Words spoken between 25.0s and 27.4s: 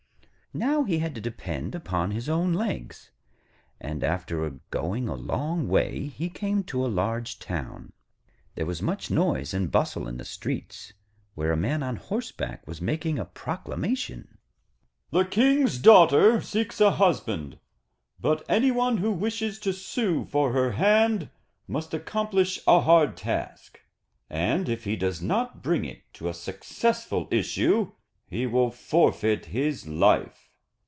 not bring it to a successful